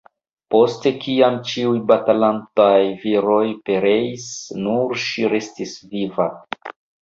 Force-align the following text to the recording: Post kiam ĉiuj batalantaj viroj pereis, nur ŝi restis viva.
Post 0.53 0.87
kiam 1.03 1.37
ĉiuj 1.51 1.73
batalantaj 1.91 2.79
viroj 3.05 3.45
pereis, 3.69 4.27
nur 4.67 5.01
ŝi 5.07 5.33
restis 5.39 5.81
viva. 5.97 6.31